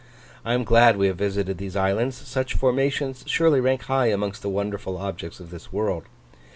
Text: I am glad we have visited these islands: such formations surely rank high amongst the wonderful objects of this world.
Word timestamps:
I 0.43 0.55
am 0.55 0.63
glad 0.63 0.97
we 0.97 1.05
have 1.05 1.17
visited 1.19 1.59
these 1.59 1.75
islands: 1.75 2.15
such 2.17 2.55
formations 2.55 3.23
surely 3.27 3.59
rank 3.59 3.83
high 3.83 4.07
amongst 4.07 4.41
the 4.41 4.49
wonderful 4.49 4.97
objects 4.97 5.39
of 5.39 5.51
this 5.51 5.71
world. 5.71 6.05